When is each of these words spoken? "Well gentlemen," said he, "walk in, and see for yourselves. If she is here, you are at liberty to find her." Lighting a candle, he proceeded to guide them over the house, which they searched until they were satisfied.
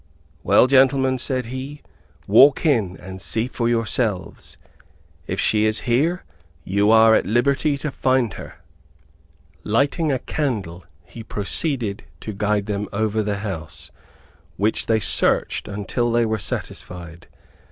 "Well 0.41 0.65
gentlemen," 0.65 1.19
said 1.19 1.45
he, 1.45 1.83
"walk 2.25 2.65
in, 2.65 2.97
and 2.97 3.21
see 3.21 3.47
for 3.47 3.69
yourselves. 3.69 4.57
If 5.27 5.39
she 5.39 5.65
is 5.67 5.81
here, 5.81 6.23
you 6.63 6.89
are 6.89 7.13
at 7.13 7.27
liberty 7.27 7.77
to 7.77 7.91
find 7.91 8.33
her." 8.33 8.55
Lighting 9.63 10.11
a 10.11 10.17
candle, 10.17 10.85
he 11.05 11.21
proceeded 11.21 12.03
to 12.21 12.33
guide 12.33 12.65
them 12.65 12.87
over 12.91 13.21
the 13.21 13.37
house, 13.45 13.91
which 14.57 14.87
they 14.87 14.99
searched 14.99 15.67
until 15.67 16.11
they 16.11 16.25
were 16.25 16.39
satisfied. 16.39 17.27